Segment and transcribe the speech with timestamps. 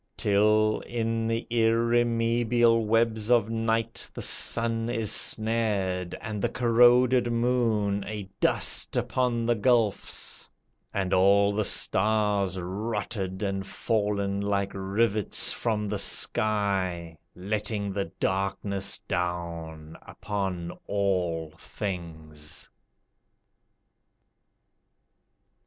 [0.17, 8.03] Till, in the irremeable webs of night The sun is snared, and the corroded moon
[8.07, 10.49] A dust upon the gulfs,
[10.91, 18.97] and all the stars Rotted and fall'n like rivets from the sky, Letting the darkness
[19.07, 22.67] down upon all things.